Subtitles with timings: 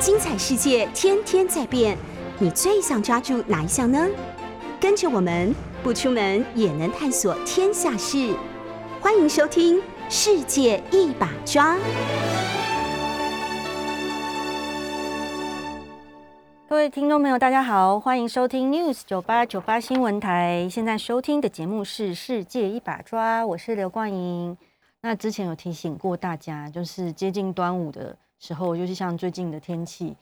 [0.00, 1.94] 精彩世界天天在变，
[2.38, 4.08] 你最想抓住哪一项呢？
[4.80, 8.34] 跟着我们不出门也能探索天下事，
[8.98, 9.76] 欢迎收听
[10.08, 11.76] 《世界一把抓》。
[16.66, 20.66] 各位听众朋友，大家好，欢迎收听 News 九八九八新闻台。
[20.70, 24.56] 现在收听的节目是《世界一把抓》，我是刘冠莹。
[25.02, 30.16] 那之前有提醒过大家，就是接近端午的时候，就是像最近的天气，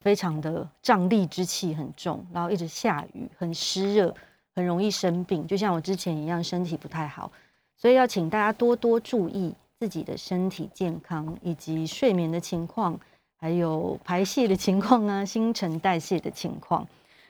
[0.00, 4.14] 非常的瘴癘之气很重，然后一直下雨，很湿热，
[4.54, 5.46] 很容易生病。
[5.46, 7.30] 就像我之前一样，身体不太好，
[7.76, 12.98] 所以要请大家多多注意自己的身体健康，以及睡眠的情况，
[13.36, 16.86] 还有排泄的情况啊，新陈代谢的情况。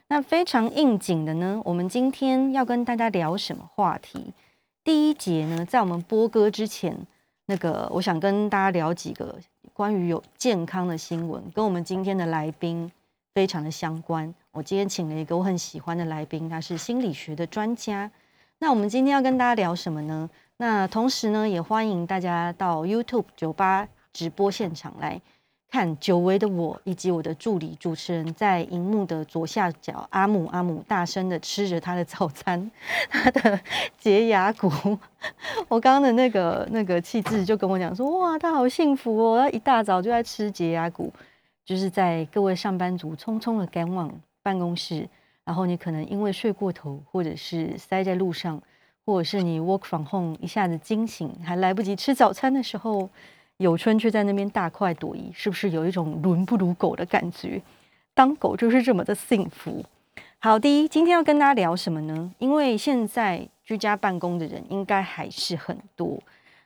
[0.09, 4.35] 那非常应景的呢，我们今天要跟大家聊什么话题？
[4.85, 7.07] 第一节呢，在我们播歌之前，
[7.47, 9.37] 那个我想跟大家聊几个
[9.73, 12.91] 关于有健康的新闻，跟我们今天的来宾
[13.35, 14.33] 非常的相关。
[14.53, 18.11] 我今天请了一个我很喜欢的来宾，他是心理学的专家。
[18.59, 20.31] 那我们今天要跟大家聊什么呢？
[20.59, 25.21] 那同时呢，也欢迎大家到 YouTube 酒吧直播现场来。
[25.73, 32.71] 看久违的我以及我的助理主持人，在荧幕的左下角，阿姆阿姆大声的吃着他的早餐，
[33.09, 33.59] 他的
[33.97, 34.71] 洁牙骨。
[35.69, 41.11] 我刚刚的那个那个气质就跟我讲说，哇，他好幸福哦，他一大早就在吃洁牙骨，
[41.65, 44.13] 就是在各位上班族匆匆的赶往
[44.43, 45.09] 办公室，
[45.43, 48.61] 然后你可能因为睡过头，或者是塞在路上，
[49.07, 53.09] 或者是你 work from home 一下子惊醒，还来不及吃早餐的时候。
[53.59, 57.63] 有春却在那边大快朵颐，是不是有一种伦不如狗的感觉？
[58.15, 59.85] 当狗就是这么的幸福。
[60.39, 62.33] 好的，今天要跟大家聊什么呢？
[62.39, 66.21] 因为现在居家办公的人应该还是很多。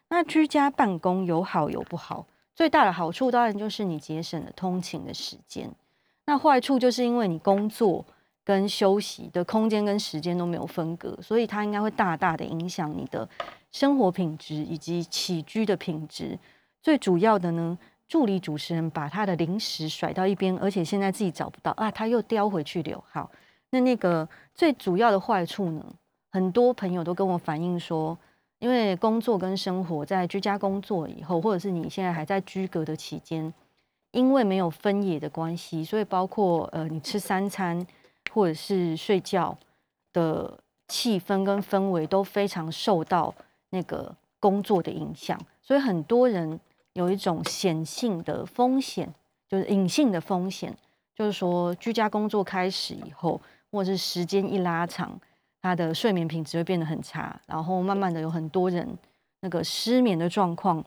[0.09, 5.71] 那居家办公有好有不好，最大的好处当然就是你节省了通勤的时间。
[6.25, 8.05] 那坏处就是因为你工作
[8.43, 13.28] 跟休息的空间跟时间都没有分隔，所以它应该会大大的影响你的
[13.71, 16.38] 生活品质以及起居的品质。
[16.87, 17.77] 最主要的呢，
[18.07, 23.03] 助理主持人把他的零食甩到一边，而且现在自己找不到啊，他又叼回去留。
[23.11, 23.29] 好，
[23.71, 25.85] 那那个最主要的坏处呢，
[26.31, 28.17] 很多朋友都跟我反映说，
[28.61, 33.53] 因为工作跟生活在居家工作以后，或者是你现在还在居隔的期间，
[34.13, 37.85] 因为没有分野的关系，所以包括呃你吃三餐
[38.33, 39.59] 或者是睡觉
[40.13, 43.35] 的气氛跟氛围都非常受到
[43.71, 46.61] 那个工作的影响，所以很多人。
[46.97, 49.07] 有一种显性的风险，
[49.47, 50.75] 就是隐性的风险，
[51.15, 53.39] 就是说居家工作开始以后，
[53.71, 55.21] 或者是时间一拉长，
[55.61, 58.89] 他的睡眠品质会变得很差，然后慢慢的有很多人
[59.41, 60.83] 那个失眠的状况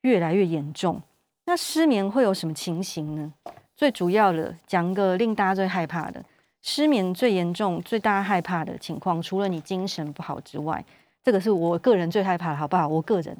[0.00, 1.00] 越来越严重。
[1.44, 3.32] 那失眠会有什么情形呢？
[3.76, 6.20] 最主要的讲个令大家最害怕的，
[6.62, 10.84] 失眠最严重、最大害怕的情况，除了你精神不好之外，
[11.22, 12.88] 这个是我个人最害怕的，好不好？
[12.88, 13.36] 我个人。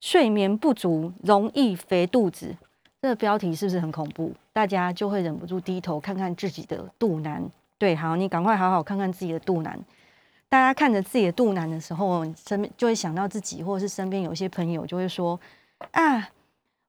[0.00, 2.56] 睡眠不足容易肥肚子，
[3.02, 4.32] 这个标题是不是很恐怖？
[4.52, 7.48] 大家就会忍不住低头看看自己的肚腩。
[7.78, 9.78] 对，好，你赶快好好看看自己的肚腩。
[10.48, 15.38] 大家看着自己的肚腩的时候，身边就会想到自己，或者是身边有些朋友就会说
[15.92, 16.30] ：“啊，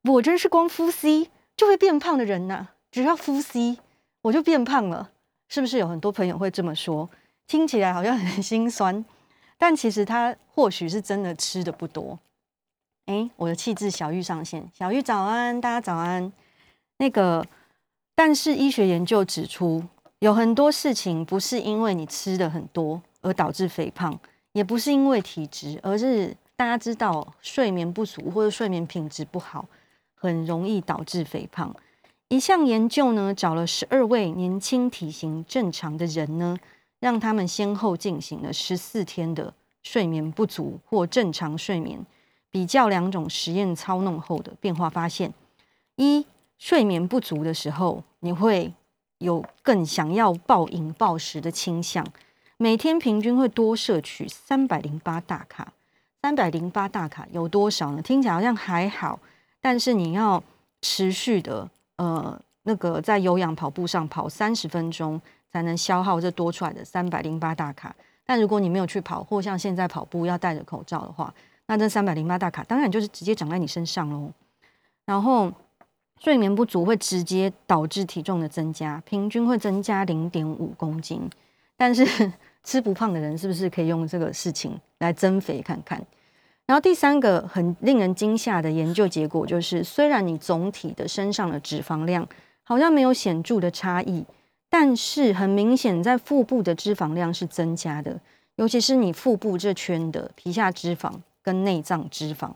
[0.04, 2.70] 我真是光呼吸就会变胖的人呐！
[2.92, 3.78] 只要呼吸
[4.24, 5.12] 我就变胖了。”
[5.48, 7.10] 是不是有很多朋友会这么说？
[7.46, 9.04] 听起来好像很心酸，
[9.58, 12.18] 但其实他或许是真的吃的不多。
[13.06, 16.32] 哎，我的气质小玉上线，小玉早安，大家早安。
[16.98, 17.46] 那个，
[18.16, 19.84] 但是医学研究指出，
[20.20, 24.18] 有很多事情不是因为你吃的很多而导致肥胖，
[24.54, 29.66] 也不是因为体质，而是大家知道睡眠不足或者睡眠品质不好，
[30.14, 31.76] 很容易导致肥胖。
[32.30, 36.56] 一项研究呢，找了十二位年轻体型正常的人呢，
[37.00, 39.54] 让他们先后进行了十四天的
[39.84, 42.06] 睡眠不足或正常睡眠。
[42.52, 45.34] 比较两种实验操弄后的变化发现：
[45.96, 46.26] 一、
[46.58, 48.74] 睡眠不足的时候，你会
[49.20, 52.06] 有更想要暴饮暴食的倾向，
[52.58, 55.72] 每天平均会多摄取三百零八大卡。
[56.22, 58.02] 三百零八大卡有多少呢？
[58.02, 59.20] 听起来好像还好，
[59.60, 60.44] 但是你要
[60.82, 65.20] 持续的呃那个在有氧跑步上跑三十分钟，
[65.52, 67.96] 才能消耗这多出来的三百零八大卡。
[68.24, 71.34] 但如果你没有去跑，或像现在跑步要戴着口罩的话，
[71.72, 74.30] 那这三百零八大卡当然就是直接长在你身上喽。
[75.06, 75.50] 然后
[76.20, 81.30] 睡眠不足会直接导致体重的增加，平均会增加零点五公斤。
[81.78, 82.06] 但是
[82.66, 86.06] 吃不胖的人是不是可以用这个事情来增肥看看？
[86.66, 92.28] 然后第三个很令人惊吓的研究结果就是，虽然你总体的身上的脂肪量
[92.64, 94.26] 好像没有显著的差异，
[94.70, 98.20] 但是很明显在腹部的脂肪量是增加的，
[98.58, 102.52] 尤其是你腹部这圈的皮下脂肪跟内脏脂肪。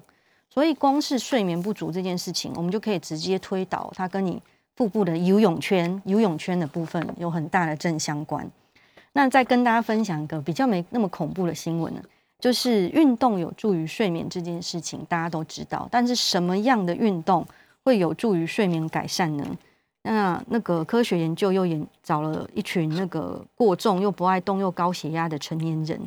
[0.50, 4.42] 所以光是睡眠不足这件事情，我们就可以直接推导它跟你
[4.76, 8.50] 腹部的游泳圈、游泳圈的部分有很大的正相关。
[9.12, 12.02] 那再跟大家分享一个比较没那么恐怖的新闻呢，
[12.40, 15.88] 就是运动有助于睡眠这件事情，大家都知道。
[15.92, 17.46] 但是什么样的运动
[17.84, 19.46] 会有助于睡眠改善呢？
[20.04, 26.00] 那那个科学研究又研找了一群那个过重又不爱动又高血压的成年人，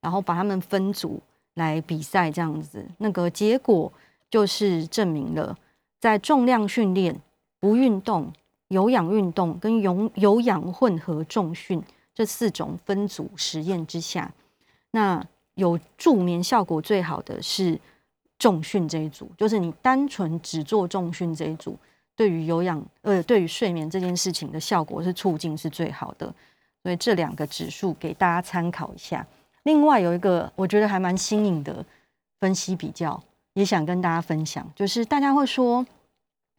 [0.00, 1.20] 然后把他们分组。
[1.54, 3.92] 来比赛这样子，那个结果
[4.30, 5.56] 就是证明了，
[6.00, 7.20] 在重量训练、
[7.60, 8.32] 不运动、
[8.68, 11.82] 有氧运动跟有有氧混合重训
[12.14, 14.32] 这四种分组实验之下，
[14.92, 15.22] 那
[15.54, 17.78] 有助眠效果最好的是
[18.38, 21.78] 重训这一组，就是你单纯只做重训这一组，
[22.16, 26.34] 对于有氧呃对于睡眠这件事情的效果是促进是最好的，
[26.82, 29.26] 所以这两个指数给大家参考一下。
[29.64, 31.84] 另外有一个我觉得还蛮新颖的
[32.40, 33.22] 分析比较，
[33.54, 35.86] 也想跟大家分享，就是大家会说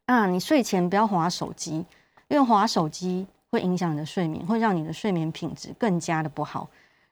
[0.05, 1.85] 啊，你睡前不要滑手机，
[2.29, 6.69] 因为滑手机会影响你的睡眠，会让你的睡眠品质更加的不好。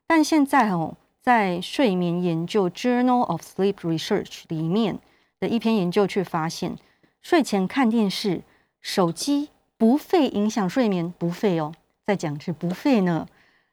[0.07, 4.97] 但现在哦，在睡眠研究 Journal of Sleep Research 里面
[5.39, 6.77] 的一篇研究却发现，
[7.21, 8.41] 睡前看电视、
[8.79, 11.73] 手机不会影响睡眠，不会哦，
[12.05, 13.27] 再讲是不会呢，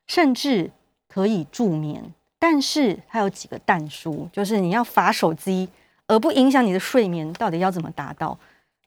[0.07, 0.73] 甚至。
[1.09, 2.05] 可以助眠，
[2.39, 5.69] 但是它有几个但书，就是你要罚手机
[6.07, 8.39] 而不影响你的睡眠，到底要怎么达到？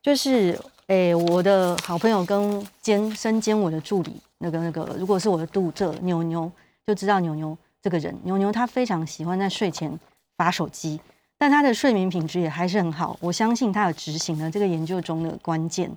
[0.02, 0.58] 就是，
[0.88, 6.50] 诶、我的好朋友跟兼身兼我的助理，那个那个，如果是我的读者牛牛，
[6.86, 10.00] 就知道牛牛这个人，牛牛他非常喜欢在睡前
[10.38, 11.00] 罚手机，
[11.38, 13.18] 但他的睡眠品质也还是很好。
[13.20, 15.92] 我相信他有执行了这个研究中的关键，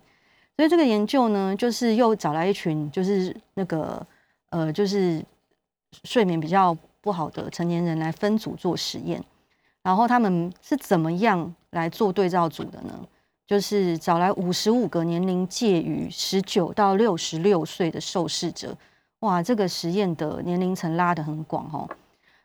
[0.57, 4.07] 所以这个研究呢，就是又找来一群，就是那个
[4.51, 5.23] 呃，就是。
[6.03, 9.23] 睡眠比较不好的成年人来分组做实验，
[9.83, 12.99] 然后他们是怎么样来做对照组的呢？
[13.47, 18.75] 就是找来五十五个年龄介于十九到六十六岁的受试者，
[19.19, 21.87] 哇，这个实验的年龄层拉得很广哦。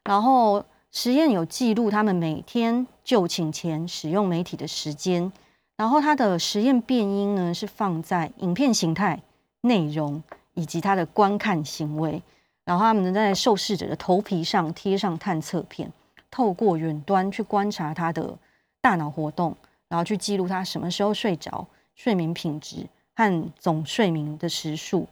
[0.04, 5.32] 然后实验有记录他们每天就寝前使用媒体的时间，
[5.78, 9.22] 然后它的实验变因呢是放在影片形态、
[9.62, 10.22] 内容
[10.54, 12.22] 以及他的观看行为。
[12.70, 15.92] 然后他们在受试者的头皮上贴上探测片，
[16.30, 18.38] 透过远端去观察他的
[18.80, 19.58] 大脑活动，
[19.88, 22.86] 然后去记录他什么时候睡着、睡眠品质
[23.16, 25.08] 和总睡眠的时数。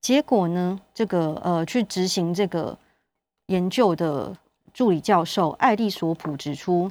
[0.00, 2.78] 结果呢，这个呃，去执行这个
[3.48, 4.34] 研究的
[4.72, 6.90] 助理教授艾利索普指出，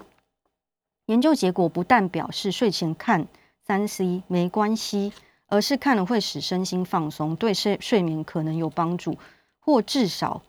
[1.07, 3.25] 研究结果不但表示睡前看
[3.65, 5.13] 三 C 没关系，
[5.47, 9.18] 而是看了会使身心放松，对睡睡眠可能有帮助。
[9.71, 10.41] 或至少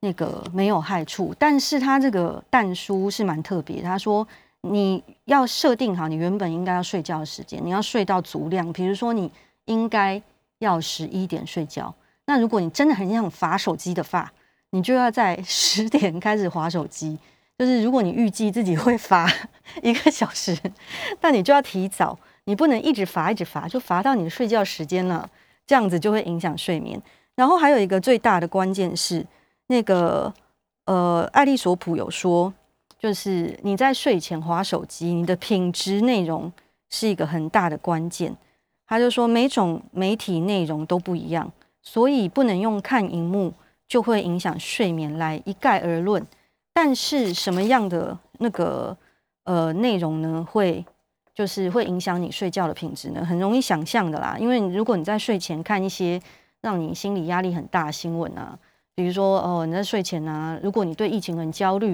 [0.00, 3.80] 那个没有害处，但是他这个但书是蛮特别。
[3.80, 4.26] 他说
[4.62, 8.72] 你要设定好你原本应该要睡觉的时间，你要睡到足量。
[8.72, 9.30] 比如说你
[9.66, 10.20] 应该
[10.58, 11.94] 要十一点睡觉，
[12.24, 14.32] 那如果你真的很想滑手机的话，
[14.70, 17.16] 你就要在十点开始滑手机。
[17.56, 19.30] 就是如果你预计自己会滑
[19.84, 20.58] 一个小时，
[21.20, 25.30] 那你就要提早，你不能一直罚一直罚，就罚到你的睡觉时间了，
[25.64, 27.00] 这样子就会影响睡眠。
[27.36, 29.26] 然后还有一个最大的关键是，
[29.66, 30.32] 那个
[30.84, 32.54] 呃，艾利索普有说，
[32.98, 36.52] 就是你在睡前划手机，你的品质内容
[36.90, 38.36] 是一个很大的关键。
[38.86, 41.50] 他就说每种媒体内容都不一样，
[41.82, 43.52] 所以不能用看荧幕
[43.88, 46.24] 就会影响睡眠来一概而论。
[46.72, 48.96] 但是什么样的那个
[49.42, 50.84] 呃内容呢，会
[51.34, 53.24] 就是会影响你睡觉的品质呢？
[53.24, 56.22] 很容易想象的啦，因为如果你在睡前看一些。
[56.64, 58.58] 让你心理压力很大新闻啊，
[58.94, 61.88] 比如说哦，你在睡前啊，如果你对疫情很焦虑，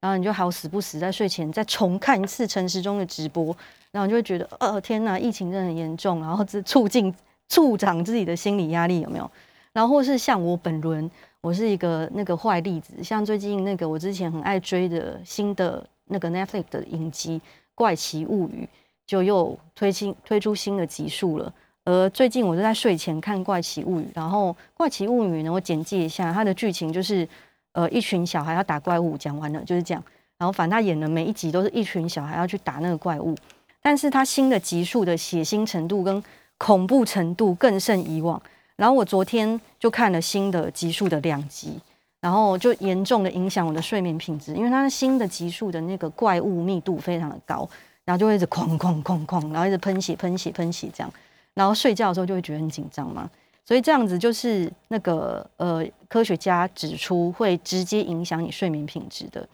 [0.00, 3.56] 然后你就好死不死在睡前再重看一次陈时中的直播，
[3.92, 7.14] 然后你就会觉得，哦天哪，疫情真的很严重，然后这促进
[7.48, 9.30] 助长自己的心理压力有没有？
[9.72, 11.08] 然后或是像我本人，
[11.40, 17.38] 我是一个那个坏例子，像最近那个我之前很爱追的新的那个 Netflix 的影集
[17.76, 18.64] 《怪奇物语》，
[19.06, 21.52] 就又推新推出新的集数了。
[21.86, 27.26] 而最近我就在睡前看《怪奇物语》，然后《怪奇物语》呢，我简介一下它的剧情，就是
[27.72, 30.02] 呃一群小孩要打怪物，讲完了就是这样。
[30.36, 33.34] 然后反正他演的每一集都是一群小孩要去打那个怪物，
[33.80, 36.22] 但是他新的集数的血腥程度跟
[36.58, 38.42] 恐怖程度更胜以往。
[38.74, 41.80] 然后我昨天就看了新的集数的两集，
[42.20, 47.66] 然后就严重的影响我的睡眠品质，因为它新的集数的那个怪物密度非常的高，
[48.04, 51.10] 然后就会一直哐哐哐哐，然后一直喷血喷血喷血这样。
[51.56, 53.28] 然后睡觉的时候就会觉得很紧张嘛。
[53.64, 59.48] 所以这样子就是那个呃，科学家指出会直接影响你睡眠品质的。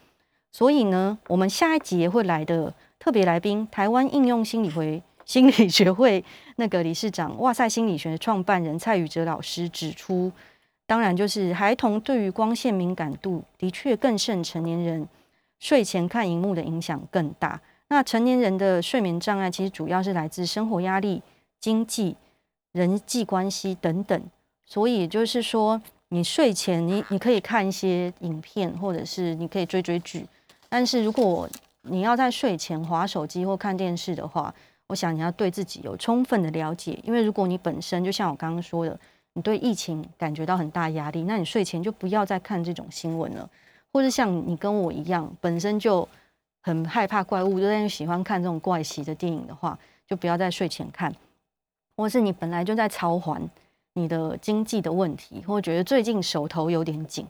[0.51, 6.23] 所以呢，我们下一集会来的特别来宾，台湾应用心理会心理学会
[6.57, 10.31] 那个理事长，哇塞心理学创办人蔡宇哲老师指出，
[10.85, 15.07] 当然就是孩童对于光线敏感度的确更胜成年人，
[15.59, 17.59] 睡前看荧幕的影响更大。
[17.87, 21.23] 那成年人的睡眠障碍其实主要是来自生活压力、
[21.63, 22.17] 经济。
[22.73, 24.19] 人际关系等等，
[24.65, 30.25] 所以就是说，你睡前你你可以看一些影片，或者是你可以追追剧。
[30.69, 31.47] 但是如果
[31.83, 34.51] 你要在睡前划手机或看电视的话，
[34.87, 38.99] 我想你要对自己有充分的了解，因为如果你本身就像我刚刚说的，
[39.33, 43.47] 你对疫情感觉到很大压力，那你睡前就不要再看这种新闻了。
[43.91, 46.09] 或者像你跟我一样，本身就
[46.63, 49.77] 很害怕怪物，就在喜欢看这种怪奇的电影的话，
[50.07, 51.13] 就不要在睡前看。
[51.95, 53.49] 或是你本来就在操烦
[53.93, 57.25] 你的经济的问题，或觉得最近手头有点紧，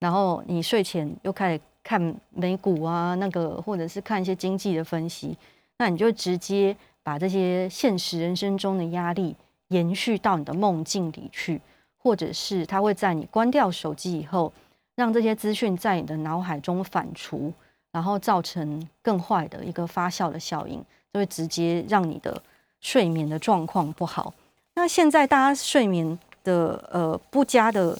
[0.00, 5.36] 然后你睡前又开始看美股啊，那个或者是看一些经济的分析，
[5.78, 9.36] 那你就直接把这些现实人生中的压力
[9.68, 11.60] 延续到你的梦境里去，
[11.96, 14.52] 或者是它会在你关掉手机以后，
[14.96, 17.52] 让这些资讯在你的脑海中反刍，
[17.92, 22.42] 然后造成更坏的一个发酵的效应，就会直接让你的。
[22.80, 24.32] 睡眠的状况不好，
[24.74, 27.98] 那现在大家睡眠的呃不佳的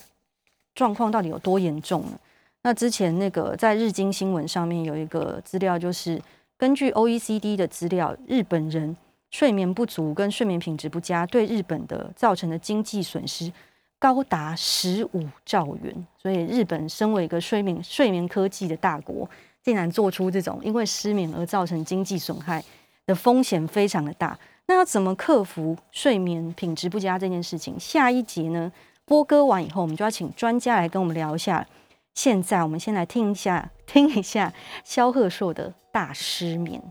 [0.75, 2.19] 状况到底有多严重呢？
[2.63, 6.21] 那之前那个在日经新闻上面有一个资料，就是
[6.57, 8.97] 根据 OECD 的资料，日本人
[9.31, 13.51] 睡眠不足跟睡眠品质不佳，对日本的造成的经济损失
[13.99, 16.07] 高达十五兆元。
[16.21, 19.29] 所以日本身为一个睡眠睡眠科技的大国，
[19.63, 22.63] 竟然做出这种因为失眠而造成经济损害
[23.07, 24.39] 的风险非常的大。
[24.69, 27.81] 那要怎么克服睡眠品质不佳这件事情？
[27.81, 28.71] 下一集呢，
[29.07, 31.67] 播歌完以后，我们就要请专家来跟我们聊一下。
[32.13, 34.53] 现在我们先来听一下，听一下
[34.85, 36.83] 萧贺硕的大失眠。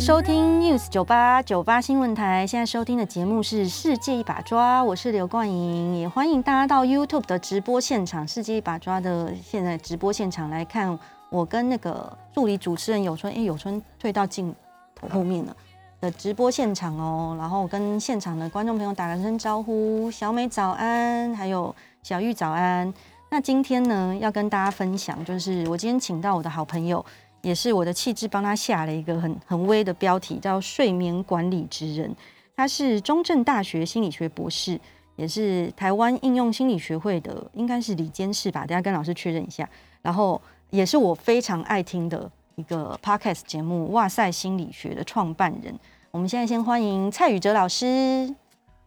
[0.00, 10.98] 收听 News 九八九八新闻台，现在收听的节目是《世界一把抓》，我是刘冠莹，也欢迎大家到 YouTube 的直播现场，《世界一把抓》的现在直播现场来看
[11.30, 14.54] 我跟那个助理主持人有春，哎，有春退到镜
[14.94, 15.56] 头后面了
[16.02, 22.92] 的直播现场哦，然后跟现场的观众朋友打个声招呼，小美早安，还有小玉早安。
[23.30, 27.04] 那今天呢，要跟大家分享，就是我今天请到我的好朋友。
[27.44, 32.10] 也是我的气质帮他下了一个很很微的标题，叫“睡眠管理之人”。
[32.56, 34.80] 他是中正大学心理学博士，
[35.16, 38.66] 也是台湾应用心理学会的，应该是理监事吧？
[38.66, 39.68] 等下跟老师确认一下。
[40.00, 45.78] 然后也是我非常爱听的一个 podcast 节目《哇塞心理学》的创办人。
[46.10, 48.34] 我们现在先欢迎蔡宇哲老师。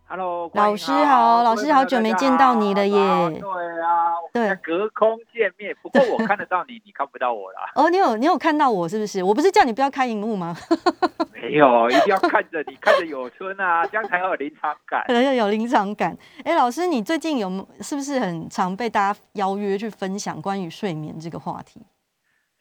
[0.10, 2.96] Hello，老师好，老师好久没见到你了耶。
[2.96, 5.76] 对啊，对，隔空见面。
[5.84, 7.70] 不过我看得到你，你看不到我啦。
[7.76, 9.22] 哦，你有你有看到我是不是？
[9.22, 10.56] 我不是叫你不要开荧幕吗？
[11.34, 15.04] 没有，一定要看着你，看着有春啊， 这样才有临场感。
[15.10, 16.18] 要有临场感。
[16.46, 21.82] 哎，老师，你最近有是不是很常被大家邀约去分享关于睡眠这个话题？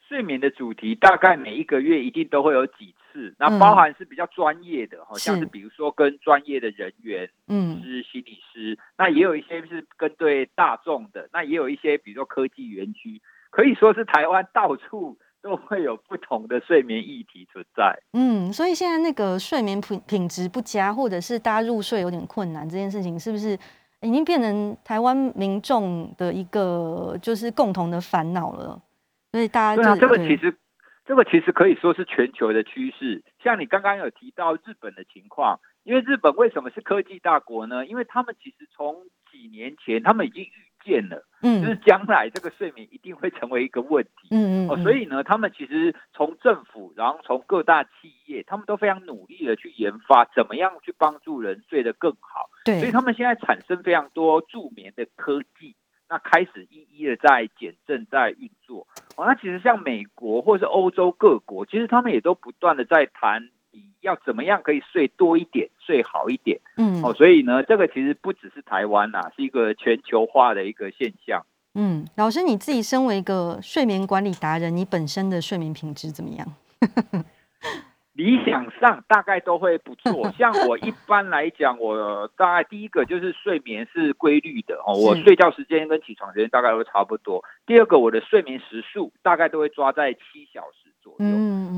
[0.05, 13.19] 睡眠的主题大概每一个月一定都会有几次，那包含是比较专业的，好、嗯、像是比如说跟专业的人员，嗯，是心理师，那也有一些是跟对大众的，那也有一些比如说科技园区，
[13.49, 17.97] 可以说是台湾到处都会有不同的睡眠议题存在。
[18.13, 23.57] 嗯，所以现在那个睡眠品品质不佳，或者是大家入睡有点困难这件事情，是不是
[24.01, 28.79] 已经变成台湾民众的一个就是共同的烦恼了？
[29.33, 30.55] 所以大家对啊，这个其实，
[31.07, 33.23] 这个其实可以说是全球的趋势。
[33.41, 37.85] 像你刚刚有提到日本的情况，因为日本为什么是科技大国呢？
[37.85, 40.51] 因为他们其实从几年前他们已经预
[40.83, 52.49] 见了，嗯，就是将来这个睡眠一定会成为一个问题，嗯嗯，哦，所以呢，他们其实从政府，然后从各大企业，他们都非常努力的去研发怎么样去帮助人睡得更好。
[52.65, 55.75] 对，所以他们现在产生非常多助眠的科技。
[56.09, 58.87] 那开始一一的在检证，在运作。
[59.17, 66.59] 哦，那其实像美国或者是欧洲各国，其实他们也都不断的在谈，你要怎么样可以睡多一点，睡好一点。
[66.77, 71.43] 嗯，哦，所以呢，这个其实不只是台湾呐，是一个全球化的一个现象。
[71.73, 76.47] 嗯，老师你自己身为一个睡眠管理达人，你本身的睡眠品质怎么样？
[78.17, 87.43] 理想上大概都会不错， 像我一般来讲，我 大概第一个就是睡眠是规律的哦，我睡觉时间跟起床时间大概都差不多。
[87.67, 91.25] 第二个，我的睡眠时数大概都会抓在七小时左右。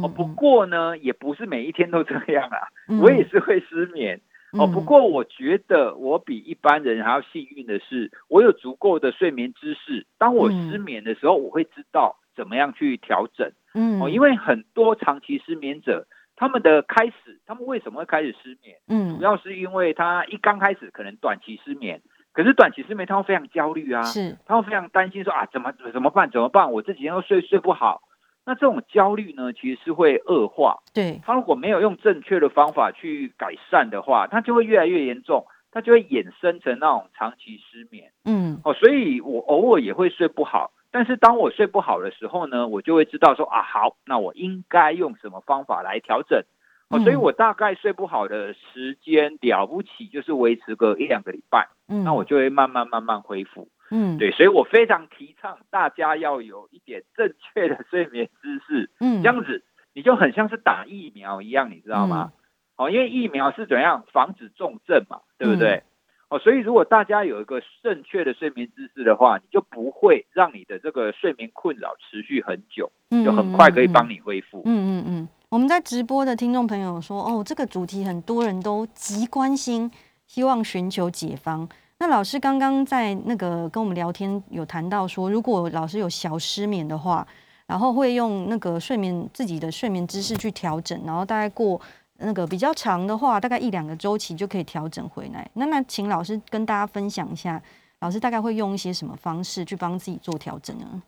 [0.02, 2.70] 哦，不过呢，也不是每一天都这样啊，
[3.02, 4.22] 我也是会失眠。
[4.54, 10.08] 哦，不过我觉得我比一般人还要幸运的是，我有足够的睡眠知识。
[10.18, 13.52] 当我失眠的时候，我会知道怎么样去调整。
[13.76, 16.08] 嗯，哦，因为很多长期失眠者。
[16.40, 18.78] 他们的开始，他们为什么会开始失眠？
[18.88, 26.32] 嗯，主要是因为他一刚开始可能短期失眠，可是短期失眠他会非常焦虑啊，是，他会非常担心说啊，怎么怎么办？
[26.32, 26.72] 怎么办？
[26.72, 28.02] 我这几天都睡睡不好。
[28.46, 30.78] 那这种焦虑呢，其实是会恶化。
[30.94, 38.12] 对，他如果没有用正确的方法去改善的话，他就会越来越严重，他就会衍生成那种长期失眠。
[38.24, 40.72] 嗯，哦，所以我偶尔也会睡不好。
[40.92, 46.44] 但是当我睡不好的时候呢，我就会知道说啊，好，那我应该用什么方法来调整。
[46.90, 53.70] 哦，所以我大概睡不好的时间了不起就是维持个一两个礼拜，嗯，那我就会慢慢慢慢恢复。
[53.92, 58.90] 嗯，对，所以我非常提倡大家要有一点正确的睡眠姿势。
[59.00, 62.32] 嗯，这样子你就很像是打疫苗一样，你知道吗？
[62.76, 65.84] 哦，因为疫苗是怎样防止重症嘛，对不对？
[66.30, 72.92] 哦，所以如果大家有一个正确的睡眠姿势的话，你就不会让你的这个睡眠困扰持续很久，
[73.26, 74.62] 就很快可以帮你恢复。
[74.66, 75.28] 嗯嗯嗯。
[75.50, 79.90] 我们在直播的听众朋友说，哦，这个主题很多人都极关心，
[80.28, 81.68] 希望寻求解方。
[81.98, 87.28] 那老师刚刚在那个跟我们聊天有谈到说，如果老师有小失眠的话，
[87.66, 91.82] 然后会用那个睡眠自己的睡眠姿势去调整，然后大概过。
[92.22, 95.50] 那个比较长的话，大概一两个周期就可以调整回来。
[95.54, 97.62] 那那请老师跟大家分享一下，
[98.02, 101.02] 老师大概会用一些什么方式去帮自己做调整呢？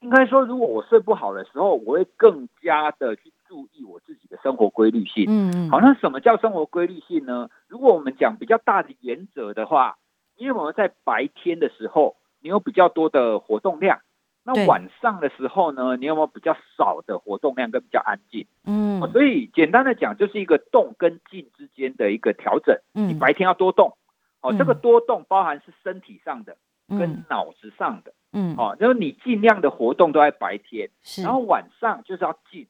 [0.00, 5.26] 应该说，如果我睡不好的时候，我会更加的去注意我自己的生活规律性。
[5.28, 7.48] 嗯，好，那什么叫生活规律性呢？
[7.68, 9.96] 如果我们讲比较大的原则的话，
[10.36, 14.00] 因为我们在白天的时候，你有比较多的活动量。
[14.44, 18.44] 那晚上的时候呢，你有没有比较少的活动量跟比较安静？
[18.66, 22.76] 嗯，所以简单的讲，就是一个动跟静之间的一个调整。
[22.94, 23.96] 嗯，你白天要多动，
[24.40, 26.56] 哦，这个多动包含是身体上的
[26.88, 28.12] 跟脑子上的。
[28.32, 30.90] 嗯，哦，就是你尽量的活动都在白天，
[31.22, 32.66] 然后晚上就是要静。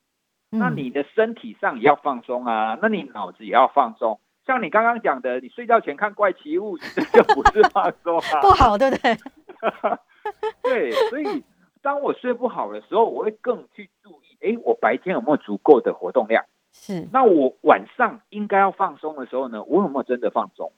[0.51, 4.21] 那你的身体上也要放松啊，那你脑子也要放松。
[4.45, 9.17] 像你刚刚讲的，你睡觉前看怪奇物语，这就不是放松啊， 不好，对不对？
[10.63, 11.43] 对，所以。
[11.83, 16.45] 当我睡不好的时候，我会更去注意，哎，我白天有没有足够的活动量？
[16.73, 17.09] 是。
[17.13, 20.73] 那我晚上应该要放松的时候呢，我有没有真的放松？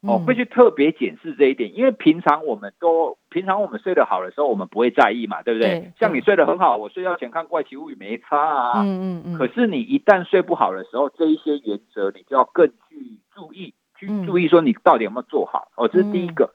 [0.00, 5.80] 嗯、哦，会去特别检视这一点，因为平常我们都，平常我们睡得好的时候，我们不会在意嘛，对不对？
[5.80, 8.82] 对，像你睡得很好，我睡觉前看怪奇物语没差啊。
[8.82, 9.38] 嗯嗯嗯。
[9.38, 15.68] 可是你一旦睡不好的时候，这一些原则你就要更去注意，去注意说你到底有没有做好。
[15.74, 16.44] 哦，这是第一个。
[16.44, 16.54] 嗯、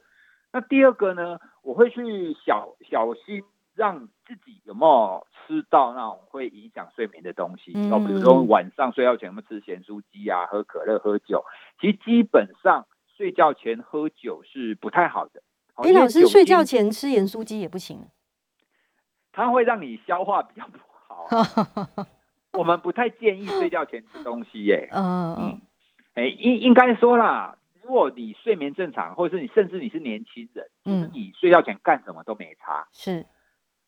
[0.54, 3.44] 那第二个呢，我会去小小心。
[3.76, 7.72] 让自己有没有吃到那种会影响睡眠的东西？
[7.92, 11.44] 哦、嗯，比如说晚上睡觉前有没有吃咸酥鸡啊，喝可乐、喝酒？
[11.80, 12.86] 其实基本上
[13.18, 15.42] 睡觉前喝酒是不太好的。
[15.76, 18.08] 哎，老师睡觉前吃盐酥鸡也不行，
[19.32, 21.28] 它会让你消化比较不好。
[22.54, 24.88] 我们不太建议睡觉前吃东西耶。
[24.92, 25.62] 嗯嗯。
[26.14, 32.88] 哎，应应该说啦，如果你睡眠正常，或者是你甚至你是年轻人，嗯，你睡觉前干什么都没差。
[32.92, 33.26] 是。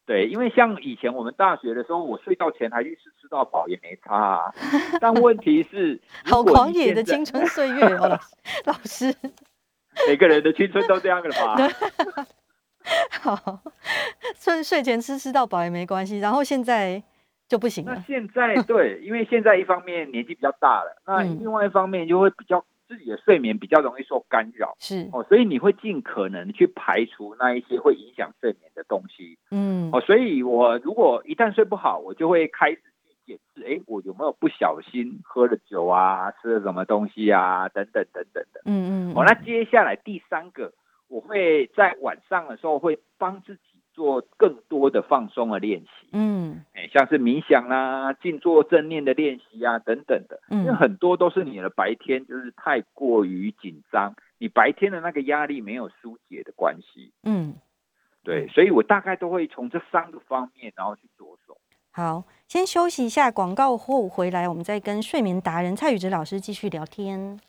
[0.06, 4.54] 对，因为像以前我们大学的时候，我睡觉前还去吃吃到饱也没差啊。
[5.02, 8.20] 但问题是，好狂野的青春岁月哦，
[8.65, 9.13] 老师。
[10.08, 12.26] 每个人的青春都这样了吧？
[13.22, 13.60] 好，
[14.36, 17.02] 睡睡前吃吃到饱也没关系，然后现在
[17.48, 17.96] 就不行了。
[17.96, 22.63] 那现在对，因为现在一方面年纪比较大了，那另外一方面就会比较。
[22.88, 25.10] 自己的睡眠比较容易受干扰，是。
[25.12, 40.74] 哦，所以你会尽可能去排除那一些会影响睡眠的东西，嗯，哦，所以我如果一旦睡不好，我就会开始去检视，哎，我有没有不小心喝了酒啊，吃了什么东西啊，等等等等的，嗯嗯，哦，那接下来第三个，
[41.08, 43.62] 我会在晚上的时候会帮自己。
[43.95, 57.55] 做更多的放松的练习，嗯，哎，像是冥想啦、啊、静坐正念的练习啊等等的，嗯，因为很多都是你的白天就是太过于紧张，你白天的那个压力没有疏解的关系，嗯，
[58.21, 61.58] 对，所以我大概都会从这三个方面然后去着手。
[61.91, 67.39] 好，先休息一下，广告后回来，我们再跟睡眠达人蔡宇哲老师继续聊天。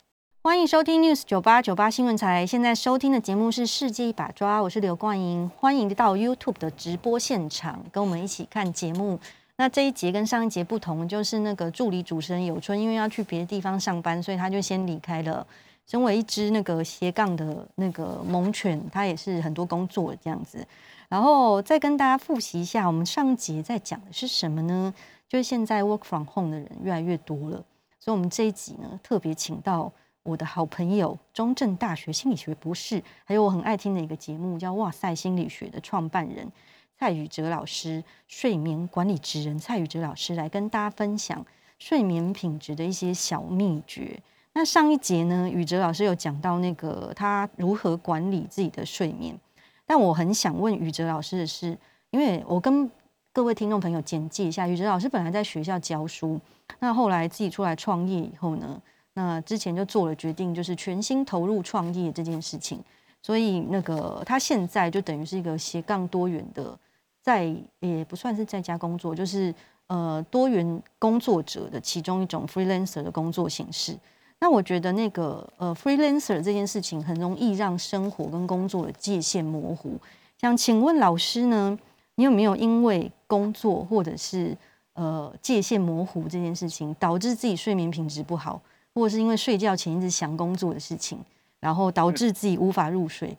[0.46, 2.46] 欢迎收听 News 九八九八新闻台。
[2.46, 5.50] 现在收听的节目是《世界一把抓》，我是刘冠莹。
[5.58, 9.18] 欢迎到 YouTube 的直播现场，跟我们一起看节目。
[9.56, 15.44] 那这一节跟上一节不同，就是那个助理主持人有春，因为要去别的地方上班，所以他就先离开了。
[15.84, 20.64] 身为一只那个斜杠的那个猛犬，他也是很多工作这样子。
[21.08, 24.94] 然后再跟大家复习一下，我们上一节在讲的是什么呢？
[25.28, 27.64] 就是现在 Work from Home 的人越来越多了，
[27.98, 29.90] 所以我们这一集呢特别请到。
[30.26, 36.50] 我的好朋友，中正大学心理学博士，还有我很爱听的一个节目叫《哇塞心理学》的创办人
[36.98, 41.46] 蔡宇哲老师，睡眠管理职人蔡宇哲老师来跟大家分享
[41.78, 44.20] 睡眠品质的一些小秘诀。
[44.54, 49.38] 那上一节呢，宇哲老师有讲到那个他如何管理自己的睡眠，
[49.86, 51.78] 但我很想问宇哲老师的是，
[52.10, 52.90] 因为我跟
[53.32, 56.40] 各位听众朋友简介一下，宇哲老师本来在学校教书，
[56.80, 58.80] 那后来自己出来创业以后呢，
[59.18, 62.78] 那之前就做了决定，就是全心投入创业这件事情。
[63.22, 66.78] 所以那个他现在就等于是一个斜杠多元的，
[67.22, 67.50] 在
[67.80, 69.54] 也不算是在家工作，就是
[69.86, 73.96] 呃多元工作者的其中一种 freelancer 的工作形式。
[74.38, 79.98] 那我觉得那个呃 freelancer 这件事情很容易让生活跟工作的界限模糊。
[80.38, 81.76] 想请问老师呢，
[82.16, 84.54] 你有没有因为工作或者是
[84.92, 88.60] 呃界限模糊这件事情，导致自己睡眠品质不好？
[88.96, 91.18] 或者是因为睡觉前一直想工作的事情，
[91.60, 93.36] 然后导致自己无法入睡。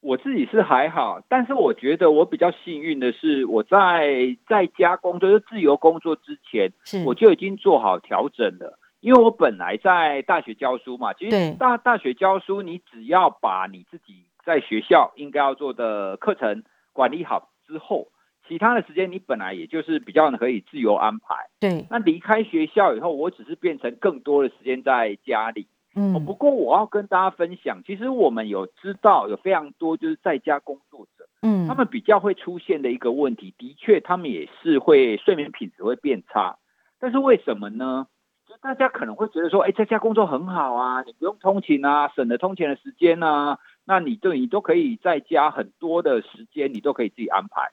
[0.00, 6.70] 我自己是还好，但是我觉得我比较幸运的是，我在在家工作，就自由工作之前，
[7.06, 8.78] 我就已经做好调整了。
[9.00, 18.08] 因为我本来在大学教书嘛，其实大大学教书，你只要把你自己在学校应该要做的课程管理好之后。
[18.48, 21.86] 其他的时间你本来也就是比较可以自由安排，对。
[21.90, 25.66] 那离开学校以后，我只是变成更多的时间在家里。
[25.94, 26.24] 嗯。
[26.24, 36.56] 不过我要跟大家分享，其实我们有知道有非常多就是在家工作者，嗯，他们比较会出现的一个问题，的确他们也是会睡眠品质会变差。
[36.98, 38.06] 但是为什么呢？
[38.48, 47.70] 就大家可能会觉得说，哎，在家工作很好啊，你不用通勤啊，省了通勤的时间啊，那你对你都可以在家很多的时间，你都可以自己安排。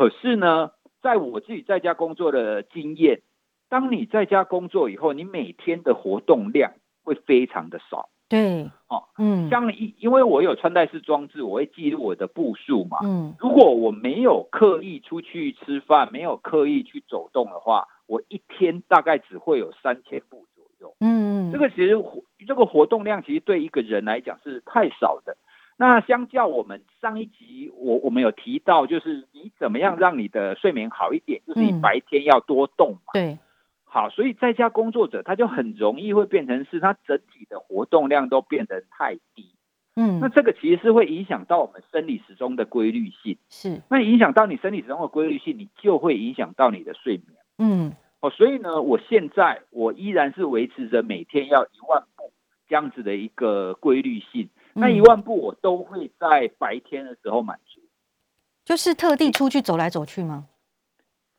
[0.00, 0.70] 可是呢，
[1.02, 3.20] 在我自己在家工作的经验，
[3.68, 6.72] 当你在家工作以后，你每天的活动量
[7.04, 8.08] 会非常的少。
[8.26, 12.96] 对，哦，嗯，像因因为我有穿戴式装置，我会记录我的步数嘛。
[13.04, 20.94] 嗯，如果我没有刻意出去吃饭，没有刻意去走动的话，我一天大概只会有三千步左右。
[21.00, 21.94] 嗯，这个其实
[22.46, 25.36] 这个活动量其实对一个人来讲是太少的。
[25.80, 33.14] 那相较我们上一集，我我们有提到，就是你怎么样让你的睡眠好一点，就是你白天要多动嘛。
[33.14, 33.38] 对，
[33.84, 39.54] 好，所以在家工作者他就很容易会变成是他整体的活动量都变得太低。
[39.96, 43.38] 嗯，那这个其实是会影响到我们生理时钟的规律性。
[43.48, 47.38] 是，那影响到你生理时钟的规律性，你就会影响到你的睡眠。
[47.56, 52.30] 嗯，哦，所以呢，我现在我依然是维持着每天要一万步
[52.68, 54.50] 这样子的一个规律性。
[54.74, 57.80] 那一万步我都会在白天的时候满足，
[58.64, 60.46] 就是特地出去走来走去吗？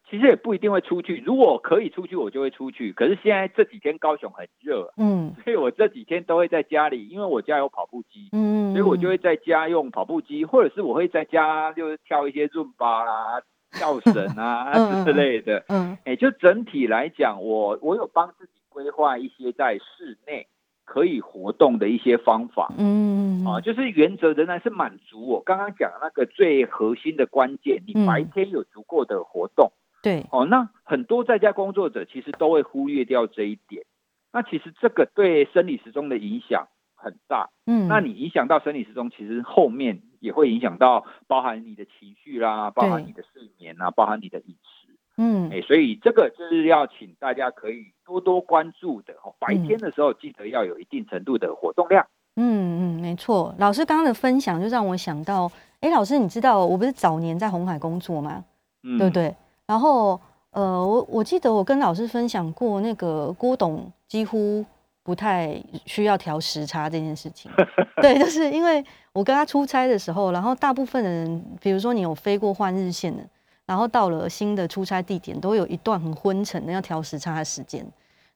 [0.10, 1.24] 其实也不一定会出去。
[1.26, 2.91] 如果可以出去，我就会出去。
[2.91, 13.41] 可是现在这几天高雄很热，嗯，所以我这几天都会在家里，因为我家有跑步机，嗯，所以我就会在家用跑步机，或者是我会在家就是跳一些润巴啦、
[13.72, 14.74] 跳绳啊
[15.06, 20.46] 之类的，嗯，哎，就整体来讲，我我有帮自己规划一些在室内
[20.84, 29.71] 可以活动的一些方法，嗯，啊，就是原则仍然是满足我刚刚讲的那个最核心的关键，你白天有足够的活动。
[30.04, 33.86] 对，哦，那很多在家工作者其实都会忽略掉这一点。
[34.34, 37.49] 那其实这个对生理时钟的影响很大。
[37.65, 44.97] 嗯，那你影响到生理时钟，其实后面也会影响到包含你的情绪啦，包含你的睡眠啦，包含你的饮食。
[45.17, 49.13] 嗯，哎，所以这个就是要请大家可以多多关注的。
[49.23, 52.04] 哦，白天的时候记得要有一定程度的活动量。
[52.04, 52.08] 嗯
[52.43, 53.54] 嗯嗯，没错。
[53.60, 58.43] 老师刚刚的分享就让我想到，哎，老师，你知道我不是早年在红海工作吗？
[58.84, 59.36] 嗯，对不对？
[59.67, 64.65] 然后，呃，我我记得我跟老师分享过，那个郭董几乎
[65.04, 67.51] 不太需要调时差这件事情。
[68.01, 73.23] 对，就是因为我跟他出差的时候，然后大部分的人，比如说你有飞过换日线的，
[73.65, 77.86] 然后到了新的出差地点，都有一段很昏沉的要调时差的时间。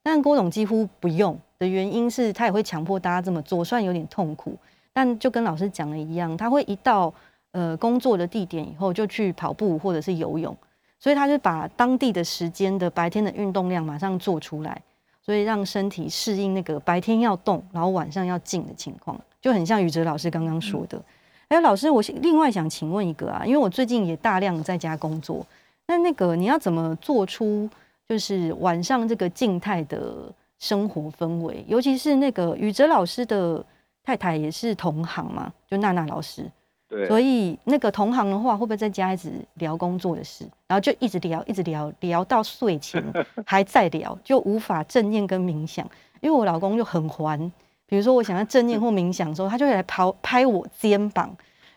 [0.03, 4.57] 但郭董几乎不用的原因是他也会强迫大家这么做，虽然有点痛苦，
[4.93, 7.13] 但就跟老师讲的一样，他会一到
[7.51, 10.55] 呃工作的地点以后就去跑步或者是游泳。
[10.97, 14.81] 所以他就把当地的时间的白天的运动量马上做出来，
[15.21, 20.99] 所以让身体适应那个白天要动，然后晚上要静的情况，就很像宇哲老师刚刚说的。
[21.47, 25.45] 还有老师，我另外想请问一个啊，因为我最近也大量在家工作，
[25.85, 27.69] 那那个你要怎么做出
[28.09, 31.63] 就是晚上这个静态的生活氛围？
[31.67, 33.63] 尤其是那个宇哲老师的
[34.03, 36.49] 太太也是同行嘛，就娜娜老师。
[36.87, 43.03] 对，所以那个同行的话，会不会在家一直聊工作的事，然后就一直聊，一直聊，聊到睡前
[43.43, 45.83] 还在聊，就无法正念跟冥想。
[46.21, 47.51] 因为我老公就很烦，
[47.87, 51.35] 比如说我想要正念或冥想的时候，他就会来跑拍我肩膀，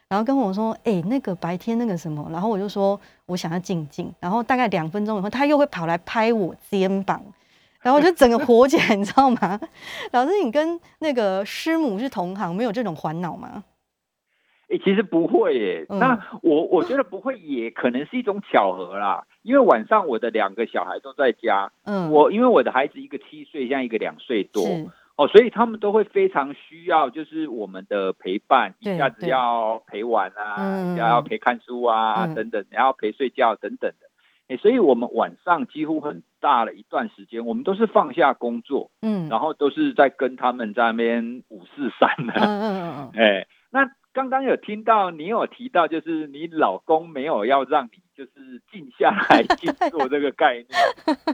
[0.09, 4.13] 然后跟我说：“哎、欸，那个白天那个什么。”然后我就说我想要静静。
[4.21, 7.23] 然后大概两分钟以后，他又会跑来拍我肩膀，
[7.89, 9.59] 然后我就整个火起来， 你知道吗？
[10.13, 13.65] 老师，你跟那个师母是同行，没有这种烦恼吗？
[14.69, 15.87] 哎、欸，其实不会耶。
[15.89, 19.25] 嗯、那我我觉得不会，也可能是一种巧合啦。
[19.41, 24.63] 因为晚上我的两个小孩都在家，嗯，我因为我的孩子一个七岁，像一个两岁多，
[25.17, 34.09] 哦，所以他们都会非常需要，就是我们的陪伴，一下子要陪玩啊，要要陪看书啊，嗯、等等，然后陪睡觉等等的。
[34.49, 43.91] 哎、欸，所以我们晚上几乎很大了一段时间，我们都是放下工作，嗯，然后都是在跟他们在那边五四三的，嗯嗯嗯， 哎、欸，那。
[44.15, 50.67] 刚刚有听到你有提到，就是你老公没有要让你就是静下来 去做这个概念。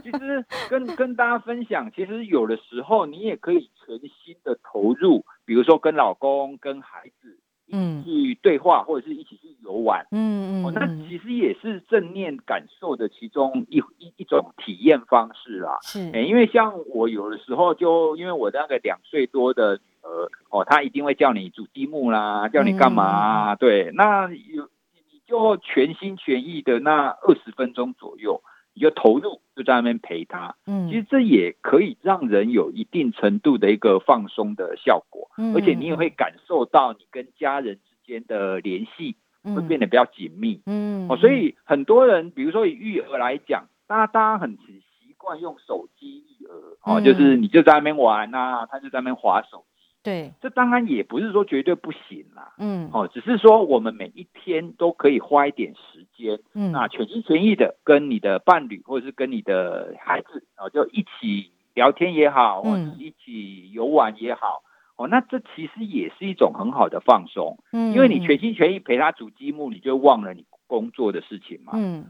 [0.03, 10.05] 其实跟跟大家分享，其实有的时候你也可以全心的投入，比如说跟老公、跟孩子一起去对话，或者是一起去游玩。
[10.11, 15.77] 嗯嗯，那其实也是正念感受的其中一一一种体验方式啦。
[15.81, 19.79] 是，欸，因为像我有的时候就因为我那个两岁多的。
[20.05, 23.53] 女儿哦，她一定会叫你煮积木啦，叫你干嘛啊？
[23.53, 28.39] 嗯、对，那有你就全心全意的那二十分钟左右，
[28.75, 30.55] 你就投入，就在那边陪他。
[30.67, 40.61] 嗯，其实这也可以让人有一定程度的一个放松的效果，嗯、而且你也会感受到你跟家人之间的联系会变得比较紧密。
[40.65, 49.63] 嗯，哦，所以很多人，比如说以育儿来讲，大家大家很习惯用手机育儿，哦，就是你就在那边玩啊，他就在那边划手。
[50.05, 64.61] 对，这当然也不是说绝对不行啦，嗯，哦，只是说我们每一天都可以花一点时间，嗯，那全心全意的跟你的伴侣或者是跟你的孩子，哦，就一起聊天也好，或者一起游玩也好，
[64.95, 72.05] 哦，那这其实也是一种很好的放松，嗯，因为你全心全意陪他煮积木，你就忘了你工作的事情嘛，嗯，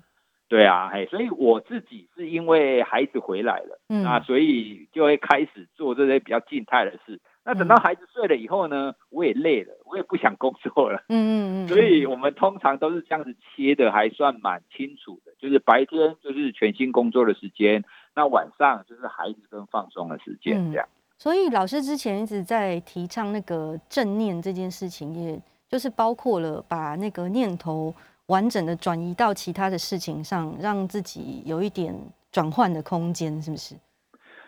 [0.49, 7.21] 对啊，嘿，所以我自己是因为孩子回来了，嗯，那所以就会开始做这些比较静态的事。
[7.45, 11.03] 那等到孩子睡了以后呢，我也累了，我也不想工作了。
[11.09, 11.67] 嗯嗯嗯。
[11.69, 15.31] 所以我们通常都是这样子切的，还算蛮清楚的。
[15.37, 17.83] 就是白天就是全心工作的时间，
[18.15, 20.87] 那晚上就是孩子跟放松的时间，这样。
[21.19, 27.93] 所以老师之前一直在提倡那个正念这件事情，也就是包括了把那个念头
[28.25, 31.95] 完整的转移到其他的事情上，让自己有一点
[32.31, 33.75] 转换的空间，是不是？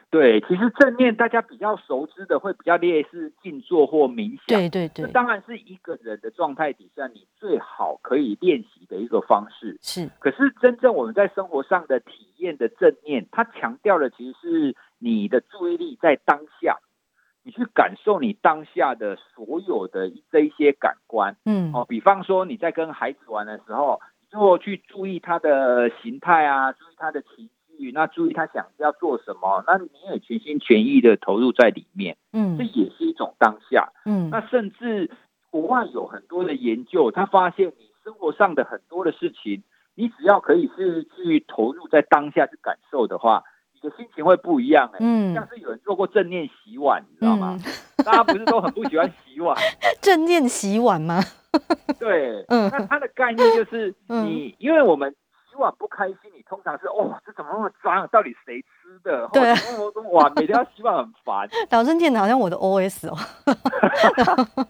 [0.09, 4.57] 对，其实正念大家比较熟知的会比较类似静坐或冥想。
[4.57, 9.77] 对对对，这当然是一个人的状态底下，你最好可以练习的一个方式。
[9.81, 16.77] 是，可是真正我们在生活上的体验的正念，它强调的其实是你的注意力在当下，
[17.43, 21.35] 你去感受你当下的所有的这一些感官。
[21.43, 27.49] 嗯，哦，比方说你在跟孩子玩的时候，你就去注意他的形态啊，注意他的情。
[27.93, 35.09] 那注意他想要做什么，那你也全心全意的投入在里面，嗯，这也是一种当下，嗯，那甚至
[35.49, 39.63] 国外有很多的研究，他发现你生活上的很多的事情，
[39.95, 47.57] 你只要可以是去投入在当下去感受的话，你的心情会不一样，欸，嗯，像是有人做过正念洗碗，你知道吗？
[47.65, 49.55] 嗯、大家不是都很不喜欢洗碗？
[50.01, 51.21] 正念洗碗吗？
[51.97, 55.15] 对，嗯，那它的概念就是你，嗯、因为我们。
[55.57, 58.07] 洗碗不开心，你通常是哦，这怎么那么脏？
[58.09, 59.27] 到底谁吃的？
[59.33, 59.51] 对，
[60.11, 61.49] 哇，每天要洗碗很烦。
[61.67, 63.17] 导正念的好像我的 OS 哦。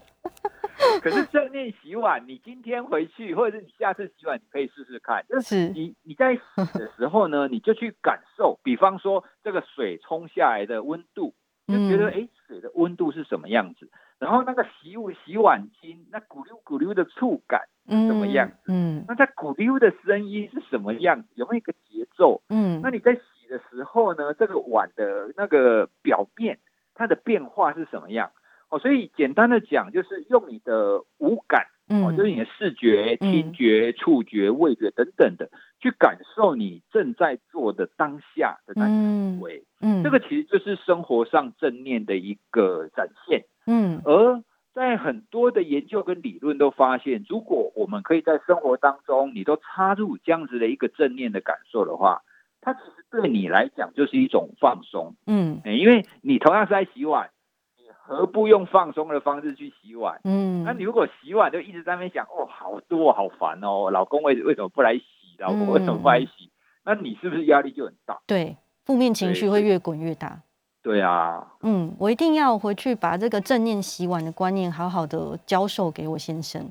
[1.02, 5.26] 可是正念洗碗，你今天回去，或者是你下次洗碗，你可以试试看。
[5.28, 6.42] 就是你你在洗
[6.80, 11.34] 的时候呢， 你就去感受，比方说这个水冲下来的温度，
[11.68, 13.90] 就觉得哎、嗯，水的温度是什么样子？
[14.20, 17.62] 然后那个洗洗碗巾，那咕溜咕溜的触感。
[17.90, 18.56] 嗯，什么样子？
[18.68, 21.28] 嗯，那它咕溜的声音是什么样子？
[21.36, 22.42] 有没有一个节奏？
[22.50, 26.60] 嗯，那你在洗的时候呢，这个碗的那个表面，
[26.94, 28.32] 它的变化是什么样？
[28.70, 35.50] 哦，所以简单的讲，就是用你的五感，哦，就是你的视觉、听觉、触觉、味觉等等的，
[35.80, 39.64] 去感受你正在做的当下的那个行为。
[39.80, 43.46] 嗯，这个其实就是生活上正念的一个展现。
[43.68, 44.44] 嗯，而。
[44.74, 52.22] 在很多的研究跟理论都发现，如果我们可以在生活当中，你都插入这样子的一个正念的感受的话，
[52.62, 55.16] 它其实对你来讲就是一种放松。
[55.26, 57.32] 嗯，因为你同样是在洗碗，
[57.76, 60.22] 你何不用放松的方式去洗碗？
[60.26, 65.04] 嗯，那你如果洗碗就一直在那边想，哦，好多好烦哦，老公为为什么不来洗？
[65.40, 66.30] 老公为什么不来洗？
[66.30, 66.52] 嗯，
[66.86, 68.20] 那你是不是压力就很大？
[68.28, 70.44] 对，负面情绪会越滚越大。
[70.88, 76.66] 对啊，嗯，我一定要回去把这个正念洗碗的观念好好的教授给我先生，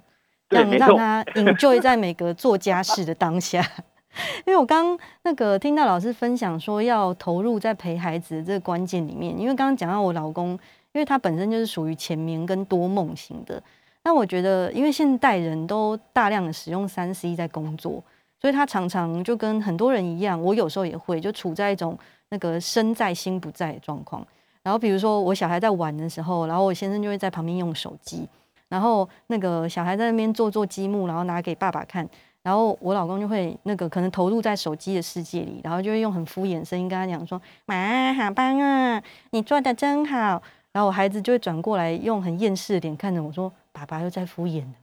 [0.48, 3.62] 让让他 enjoy 在每个做家事的当下。
[4.46, 10.58] 因为我刚那个听到老师分享说要投入在陪孩子的这个关键里面，因为刚刚讲到我老公，因
[10.94, 13.62] 为他本身就是属于浅眠跟多梦型的，
[14.02, 18.02] 那我觉得因为现代人都大量的使用三 C 在工作，
[18.40, 21.98] 所以他常常就跟很多人一样，我有时候也会就处在一种。
[22.28, 24.26] 那个身在心不在的状况，
[24.64, 28.28] 然后比如说我小孩在玩的时候，然后我先生就会在旁边用手机，
[28.68, 32.04] 然后那个小孩在那边做做积木，然后拿给爸爸看，
[32.42, 40.42] 然后我老公就会那个可能投入在手机的世界里，然后就会用很敷衍的声音跟他讲说：“妈，好棒啊，你做的真好。”
[40.74, 44.74] 然后我孩子就会转过来用很厌世的脸看着我说：“爸爸又在敷衍了。”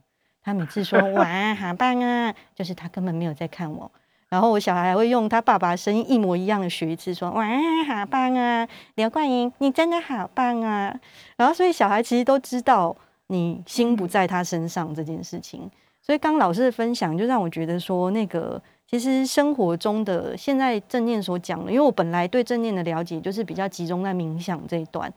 [0.44, 3.90] 他每次说“哇，好棒啊”，就是他根本没有在看我。
[4.28, 7.46] 然后我小孩还会用他爸爸声音一模一样的学一次，说：“哇，
[7.88, 10.94] 好棒啊，刘冠莹，你真的好棒啊！”
[11.36, 12.94] 然后所以小孩其实都知道
[13.28, 15.70] 你心不在他身上这件事情。
[16.02, 25.10] 所以刚老师的分享就让我觉得说，那个其实生活中的现在正念所讲的，因为我本来对正念的了解就是比较集中在冥想这一段。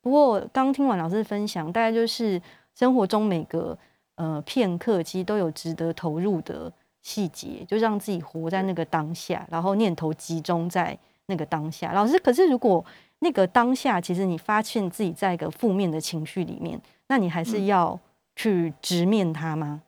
[0.00, 2.40] 不过刚听完老师的分享，大概就是
[2.74, 3.78] 生活中每个
[4.16, 6.72] 呃片刻，其实都有值得投入的。
[7.06, 11.92] 细节就让自己活在那个当下，然后念头集中在那个当下。
[11.92, 12.82] 老师，可是如果
[13.18, 18.00] 那个当下，其实你发现自己在一个负面的情绪里面，那你还是要
[18.34, 19.82] 去直面它吗？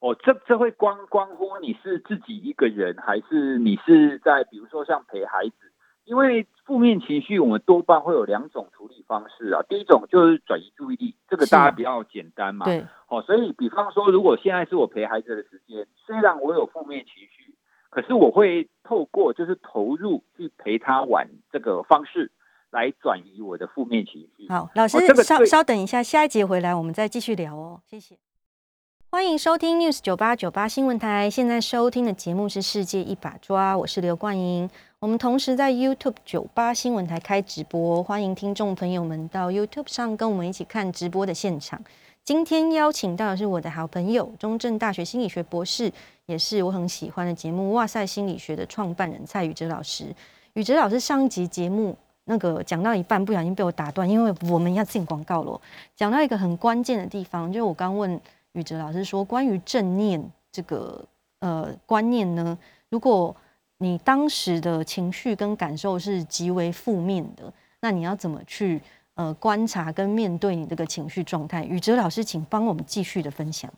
[0.00, 5.72] 哦，这这会关关乎你是自己一个人，还是你是在比如说像陪孩子？
[6.04, 9.62] 因为负面情绪，我们多半会有两种处理方式啊。
[9.68, 12.64] 第一种就是转移注意力，这个大家比较简单嘛。
[12.66, 12.84] 对。
[13.08, 17.54] 哦，所以比方说，如果现在是我陪孩子的时间，虽然我有负面情绪，
[17.90, 22.30] 可是我会透过就是投入去陪他玩这个方式，
[22.70, 24.48] 来转移我的负面情绪。
[24.48, 27.80] 好，老师，哦这个、稍稍等一下，下一节回来我们再继续聊哦。
[27.86, 28.16] 谢谢。
[29.10, 34.68] 欢迎收听 News 九八九八新闻台，现在收听的节目是《世界一把抓》，我是刘冠莹。
[35.04, 41.78] 我们同时在 YouTube 九八新闻台开直播，欢迎听众朋友们到 YouTube 上跟我们一起看直播的现场。
[42.24, 45.92] 今天邀请到的是我的好朋友，中正大学心理学博士，
[46.24, 50.06] 也是我很喜欢的节目《哇塞心理学》的创办人蔡宇哲老师。
[50.54, 55.60] 宇哲老师上集节目那个讲到一半，不小心被我打断，因为我们要进广告了。
[55.94, 58.18] 讲到一个很关键的地方，就是我刚问
[58.52, 61.04] 宇哲老师说，关于正念这个
[61.40, 62.56] 呃观念呢，
[62.88, 63.36] 如果
[63.78, 68.80] 你当时的情绪跟感受是极为负面的，那你要怎么去
[69.14, 71.64] 呃观察跟面对你这个情绪状态？
[71.64, 73.72] 宇哲老师，请帮我们继续的分享。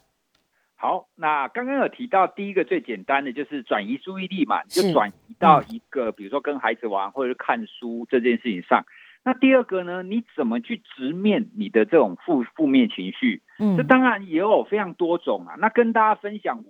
[0.76, 8.84] 好，那刚刚有提到第一个最简单的就是转移注意力嘛，就转移到一个比如说跟孩子玩或者是看书这件事情上。
[9.24, 13.42] 那第二个呢，你怎么去直面你的这种负负面情绪？
[13.58, 15.56] 嗯，这当然也有非常多种啊。
[15.58, 16.62] 那跟大家分享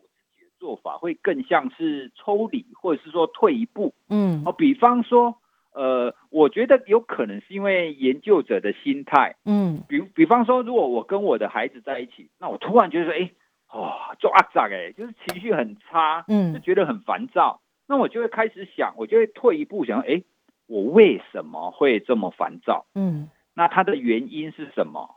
[0.59, 3.95] 做法，会更像是抽离或者是说退一步。
[4.09, 5.37] 嗯，哦，比方说，
[5.73, 9.37] 呃，我觉得有可能是因为研究者的心态。
[9.45, 13.31] 嗯，比比方说，如果我跟我的孩子在一起，那我突然觉得说，哎。
[13.75, 17.61] 哇，做阿杂哎，就是情绪很差，嗯，就觉得很烦躁。
[17.89, 20.23] 那我就会开始想，我就会退一步想，哎，
[20.67, 22.87] 我为什么会这么烦躁？
[22.95, 25.16] 嗯，那它的原因是什么？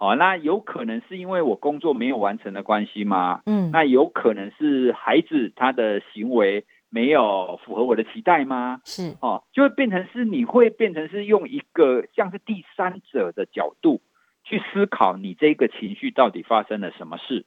[0.00, 3.42] 好，那有可能是因为我工作没有完成的关系吗？
[3.44, 8.80] 嗯，那有可能是孩子他的行为没有符合我的期待吗？
[8.86, 14.00] 是哦，就会变成是你会变成是用一个像是第三者的角度
[14.42, 17.44] 去思考你这个情绪到底发生了什么事。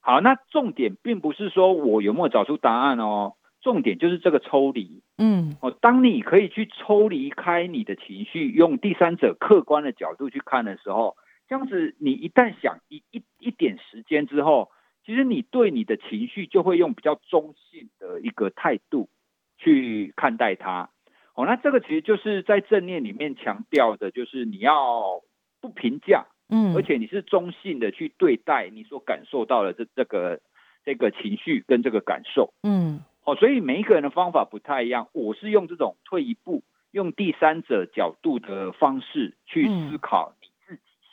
[0.00, 5.02] 好，那重点并不是说我有没有找出答案哦，重点就是这个抽离。
[5.18, 11.16] 嗯，哦，当你可以去抽离开你的情绪，用第三者客观的角度去看的时候，
[11.54, 14.72] 这样子你一旦想一一一点时间之后，
[15.06, 19.08] 其实你对你的情绪就会用比较中性的一个态度
[19.56, 20.90] 去看待它。
[21.36, 25.22] 哦，那这个其实就是在正念里面强调的，就是你要
[25.60, 26.26] 不评价。
[26.48, 30.40] 嗯，而且你是中性的去对待你所感受到的这这个
[30.84, 35.06] 这个情绪跟这个感受，嗯，哦，所以每一个人的方法不太一样。
[35.12, 40.34] 我是用这种退一步，用第三者角度的方式去思考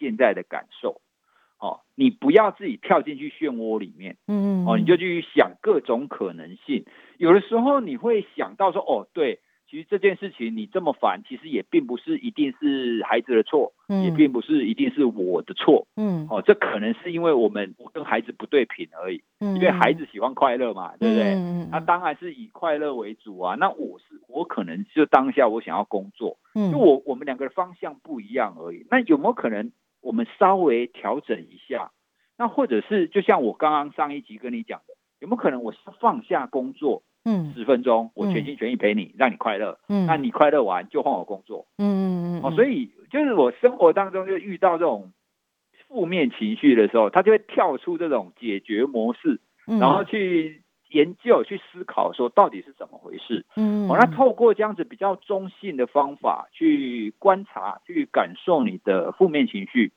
[0.01, 0.99] 现在的感受，
[1.59, 6.83] 哦，你不要自己跳进去漩涡里面，嗯，哦，你就去想各种可能性。
[7.17, 9.39] 有的时候你会想到说，哦，对。
[9.69, 21.35] 其实这件事情你这么烦，其实也并不是一定是孩子的错，嗯，也并不是一定是我的错，嗯，哦，这可能是因为我们我跟孩子不对频而已，嗯，因为孩子喜欢快乐嘛，对不对？
[21.35, 23.55] 嗯，那当然是以快乐为主啊。
[23.55, 28.85] 那我是我可能就当下我想要工作，嗯，就我我们两个的方向不一样而已。
[28.91, 29.71] 那有没有可能
[30.01, 31.91] 我们稍微调整一下？
[32.37, 37.03] 那或者是就像我刚刚上一集跟你讲的，有没有可能我是放下工作？
[37.23, 39.77] 嗯，十分钟，我全心全意陪你，嗯、让你快乐。
[39.87, 41.67] 嗯，那你快乐完就换我工作。
[41.77, 42.41] 嗯嗯嗯。
[42.43, 45.13] 哦，所以就是我生活当中就遇到这种
[45.87, 53.45] 负面情绪的时候，他就会跳出这种解决模式，嗯、然后去研究、去思考，说到底是怎么回事。
[53.55, 53.89] 嗯。
[53.89, 59.91] 哦，那透过这样子比较中性的方法去观察、去感受你的负面情绪。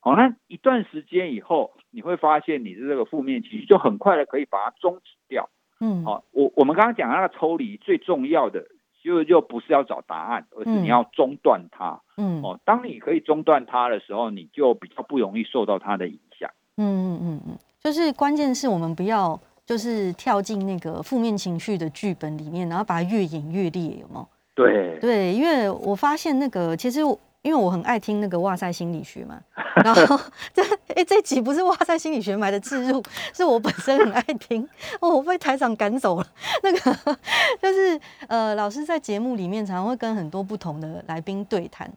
[0.00, 5.48] 哦，那一段时间以后，你会发现你的这个负面情绪就很快的可以把它终止掉。
[5.80, 8.64] 嗯，好，我我们刚刚讲那个抽离最重要的
[9.02, 12.00] 就就不是要找答案，而是你要中断它。
[12.16, 16.50] 嗯，哦，当你可以中断它的时候，你就比较不容易受到它的影响。
[16.76, 19.38] 嗯嗯嗯嗯，就是关键是我们不要
[19.68, 24.28] 就是跳进那个负面情绪的剧本里面，然后把它越演越烈，有没有？
[24.54, 27.00] 对对，因为我发现那个其实。
[27.42, 29.40] 因为我很爱听那个哇塞心理学嘛，
[29.76, 30.20] 然后
[30.52, 30.60] 这
[30.96, 33.02] 哎这集不是哇塞心理学买的置入，
[33.32, 34.68] 是我本身很爱听，
[35.00, 36.26] 哦我被台长赶走了。
[36.64, 37.16] 那个
[37.62, 41.88] 就是呃，老师在节目里面常常会跟很多不同的来宾对谈，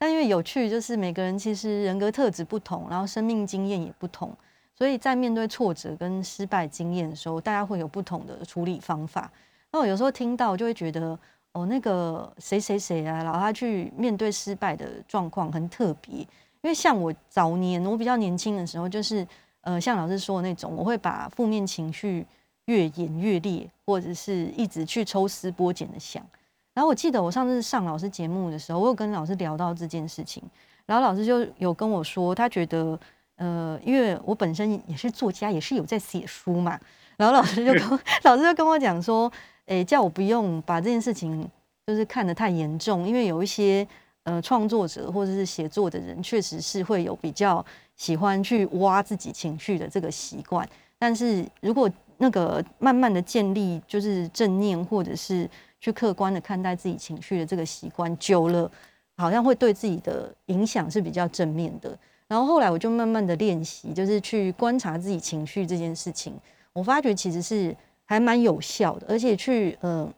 [0.00, 4.36] 但因为有趣，就是每个人其实人格特质不同，然后生命经验也不同，
[4.78, 9.28] 所以在面对挫折跟失败经验的时候，大家会有不同的处理方法。
[9.72, 11.18] 那我有时候听到就会觉得。
[11.52, 16.28] 哦，那个谁谁谁啊，然后他去面对失败的状况很特别，因
[16.64, 19.26] 为像我早年我比较年轻的时候，就是
[19.62, 22.24] 呃像老师说的那种，我会把负面情绪
[22.66, 26.22] 越演越烈，或者是一直去抽丝剥茧的想。
[26.74, 30.42] 然后我记得我上次上老师节目的时候，我有跟老师聊到这件事情，
[30.84, 32.96] 然后老师就有跟我说，他觉得
[33.38, 36.78] 呃，因为我本身也是作家，也是有在写书嘛，
[37.16, 39.32] 然后老师就跟老师就跟我讲说。
[39.68, 41.46] 诶，叫我不用把这件事情
[41.86, 43.86] 就是看得太严重，因为有一些
[44.22, 47.62] 呃创作者或者是写作的人，确实是会有比较
[47.94, 50.66] 喜欢去挖自己情绪的这个习惯。
[50.98, 51.86] 但是如果
[52.16, 55.46] 那个慢慢的建立就是正念，或者是
[55.82, 58.72] 去客观的看待自己情绪的这个习惯久了，
[59.18, 61.94] 好像会对自己的影响是比较正面的。
[62.28, 66.32] 然后后来我就慢慢的练习，就是去观察自己情绪这件事情，
[66.72, 67.74] 我发觉其实是。
[68.10, 70.10] 还蛮有效的，而且去呃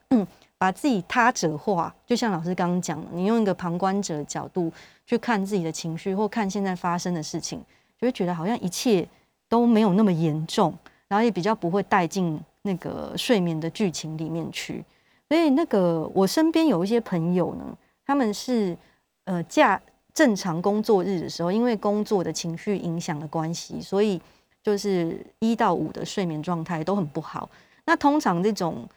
[0.57, 4.73] 把自己他者化，就像老师刚刚讲的，你用一个旁观者的角度
[5.05, 7.59] 去看自己的情绪，或看现在发生的事情，
[8.01, 9.05] 就会觉得好像一切
[9.49, 10.73] 都没有那么严重，
[11.09, 14.85] 然后也比较不会带进那个睡眠的剧情里面去。
[15.29, 18.79] 所以那个我身边有一些朋友呢，他们是
[19.25, 19.83] 呃假
[20.15, 24.21] 正常工作日的时候，因为工作的情绪影响的关系，所以
[24.63, 27.49] 就是一到五的睡眠状态都很不好。
[27.85, 28.89] 那通常这种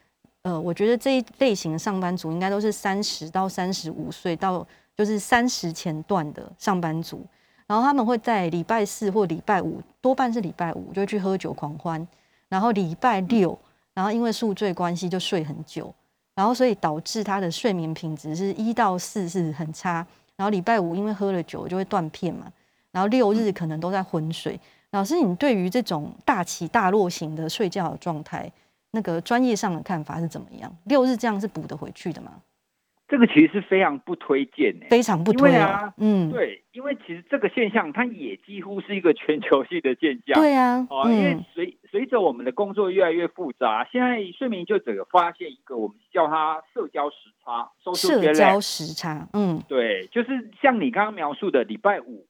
[0.41, 7.25] 呃，我觉得这一类型的上班族应该都是三十到三十五岁到就是三十前段的上班族，
[7.65, 12.05] 然后他们会在礼拜四或礼拜五，多半是礼拜五就去喝酒狂欢，
[12.49, 13.57] 然后礼拜六，
[13.93, 15.93] 然后因为宿醉关系就睡很久。
[16.35, 20.03] 然后，所以导致他的睡眠品质是一到四是很差。
[20.43, 22.51] 然后礼拜五因为喝了酒就会断片嘛。
[22.91, 24.59] 然后六日可能都在昏睡。
[24.91, 28.51] 老师，你对于这种大起大落型的睡觉的状态，
[28.91, 30.69] 那个专业上的看法是怎么样？
[30.83, 32.33] 六日这样是补得回去的吗？
[33.13, 35.93] 这个其实是非常不推荐的，非常不推啊。
[35.97, 40.33] 嗯，对，因为其实这个现象它也几乎是一个全球性的现象。
[40.41, 47.69] 对啊，哦，因为随随着我们的工作越来越复杂，现在睡眠就整个发现一个我们叫它社交时差。
[47.93, 52.25] 社交时差，嗯，对，就是像你刚刚描述的礼拜五。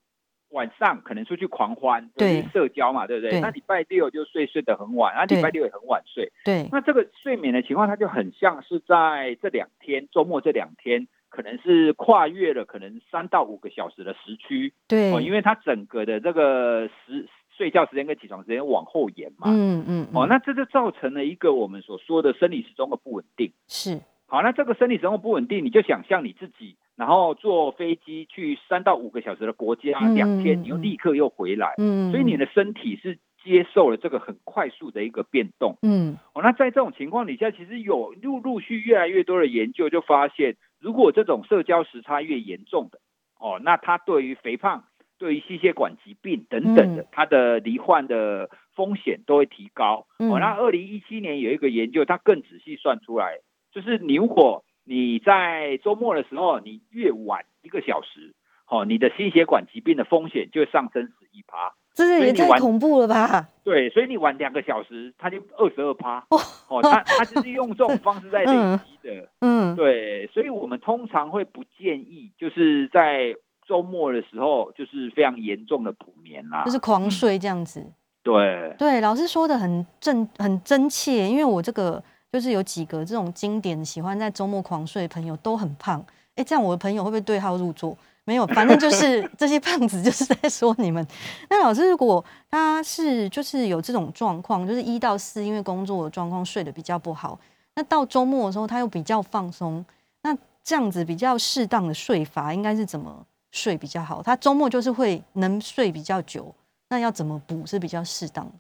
[0.54, 3.32] 晚上可能出去狂欢，对社交嘛，对不对？
[3.32, 6.32] 对，那礼拜六就睡睡得很晚，然后礼拜六也很晚睡。
[6.46, 14.72] 对，那这个睡眠的情况，它就很像是在这两天周末这两天，可能是跨越了可能三到五个小时的时区。
[14.88, 17.28] 对，哦，因为它整个的这个时
[17.58, 19.48] 睡觉时间跟起床时间往后延嘛。
[19.48, 20.08] 嗯嗯。
[20.14, 23.52] 哦，那这就造成了一个我们所说的生理时钟的不稳定。
[23.68, 24.00] 是。
[24.28, 26.76] 好，那这个生理时钟不稳定，你就想象你自己。
[26.96, 43.00] 然后坐飞机去三到五个小时的国家，两天你又立刻又回来，嗯，所以你的身体是接受了这个很快速的一个变动，嗯，哦，那在这种情况底下，其实有陆陆续越来越多的研究就发现，如果这种社交时差越严重的，
[43.40, 44.86] 哦，那它对于肥胖、
[45.18, 50.06] 对于心血管疾病等等的，它的罹患的风险都会提高。
[50.20, 53.40] 哦，那二零一七年有一个研究，它更仔细算出来，
[53.74, 58.34] 就是你如果你在周末的时候，你越晚一个小时，
[58.68, 61.74] 哦，你的心血管疾病的风险就上升十一趴。
[61.96, 63.48] 这是也太恐怖了吧？
[63.64, 66.26] 对，所以你晚两个小时，它就二十二趴。
[66.68, 69.30] 哦，它它就是用这种方式在累积的。
[69.42, 73.36] 嗯，对，所以我们通常会不建议，就是在
[73.68, 77.80] 周末的时候，就是非常严重的补眠啦，就是狂睡这样子。
[77.80, 82.04] 嗯、对对，老师说的很正很真切，因为我这个。
[82.34, 86.04] 就是有几个这种经典喜欢在周末狂睡的朋友都很胖，
[86.34, 87.96] 哎，这样我的朋友会不会对号入座？
[88.24, 91.06] 没有，反正就是这些胖子就是在说你们。
[91.48, 97.40] 那老师，如果他是就是有这种状况，就是一到四因为工作的状况睡得比较不好，
[97.76, 99.86] 那到周末的时候他又比较放松，
[100.24, 104.24] 那这样子比较适当的睡法应该是怎么睡比较好？
[104.24, 106.52] 他周末就是会能睡比较久，
[106.90, 108.54] 那要怎么补是比较适当的？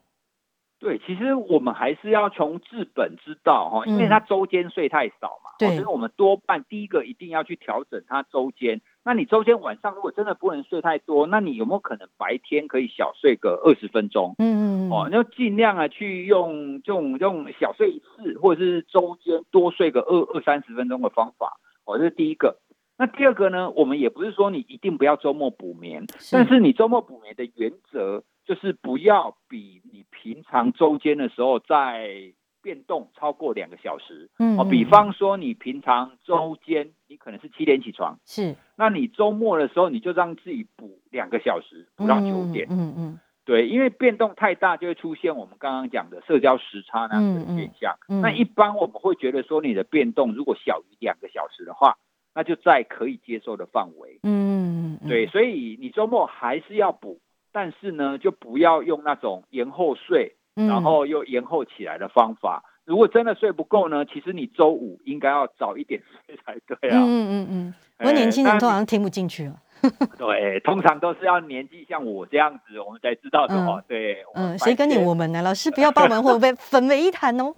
[0.83, 8.81] 对，其实我们还是要从治本之道哈，因为它周间睡太少嘛，所以我们多半第一个一定要去调整它周间。
[9.05, 14.35] 那你周间晚上如果真的不能睡太多，那你有没有可能白天可以小睡个二十分钟？
[14.39, 21.61] 嗯嗯哦，那尽量啊去用这种用小睡一次，或者是周间多睡个二二三十分钟的方法。
[21.85, 22.57] 哦，这是第一个。
[22.97, 28.25] 那第二个呢，我们也不是说你一定不要周末补眠，但是你周末补眠的原则。
[28.45, 34.29] 就是不要比你平常周间的时候在变动超过两个小时。
[34.39, 42.67] 嗯，哦，比方说你平常周间你可能是七点起床，是，那你周末的时候你就让自己补两个小时，补到九点。
[42.69, 47.97] 嗯嗯，对，因为变动太大就会出现我们刚刚讲的社交时差那样的现象。
[48.07, 51.97] 那一般我们会觉得说你的变动如果小于两个小时的话，
[52.33, 54.19] 那就在可以接受的范围。
[54.23, 57.19] 嗯嗯，对，所以你周末还是要补。
[57.53, 62.63] 但是呢，就不要用那种延后睡，然后又延后起来的方法。
[62.65, 66.99] 嗯、如果真的睡不够呢，其实你周五应该要早一点睡才对啊。
[66.99, 69.55] 嗯嗯嗯，我年轻人通常听不进去了。
[70.17, 73.79] 对，通常都是要年纪像我这样子，我们才知道的话。
[73.79, 75.41] 嗯、对，嗯，谁跟你我们呢？
[75.41, 77.53] 老师不要把 我们会不会分为一谈哦。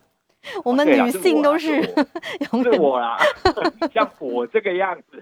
[0.63, 1.71] 我们女性都是
[2.51, 3.17] 永远是我啦，
[3.93, 5.21] 像我这个样子。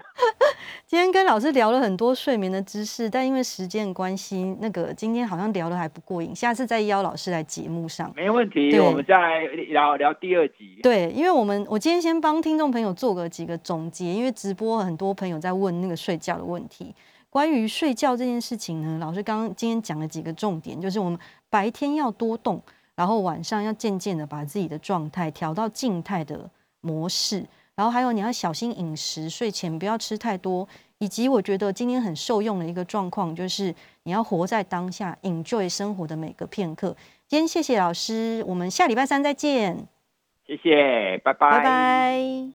[0.86, 8.12] 今天跟老师聊了很多睡眠的知识，但因为时间关系，那个今天好像聊的还不过瘾，下次再邀老师来节目上。
[8.14, 10.78] 没问题，我们再来聊聊第二集。
[10.82, 16.94] 对，因为我们我今天先帮听众朋友做个几个总结，因为直播很多朋友在问那个睡觉的问题。
[17.30, 21.18] 关于睡觉这件事情呢，老师刚刚今天讲了几个重点，就是我们
[21.50, 22.62] 白天要多动。
[22.96, 26.48] 然后晚上要渐渐的把自己的状态调到静态的
[26.80, 30.68] 模式，然后还有你要小心饮食，睡前不要吃太多，
[30.98, 33.74] 以及我觉得今天很受用的一个状况就是
[34.04, 36.96] 你要活在当下，enjoy 生活的每个片刻。
[37.26, 39.88] 今天谢谢老师，我们下礼拜三再见。
[40.46, 41.50] 谢谢，拜拜。
[41.50, 42.52] 拜拜。